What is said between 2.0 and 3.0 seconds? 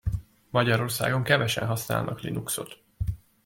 Linuxot.